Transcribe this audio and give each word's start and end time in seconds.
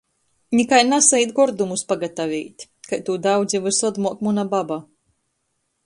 Nikai 0.59 0.79
nasaīt 0.87 1.33
gordumus 1.39 1.83
pagataveit... 1.93 2.65
kai 2.89 2.99
tū 3.11 3.21
daudz 3.27 3.59
i 3.59 3.63
vysod 3.67 4.01
muok 4.07 4.29
muna 4.31 4.51
baba... 4.57 4.81